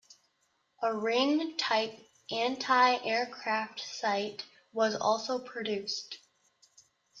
A 0.81 0.97
ring-type 0.97 1.93
anti-aircraft 2.31 3.81
sight 3.81 4.43
was 4.73 4.95
also 4.95 5.37
produced. 5.37 6.17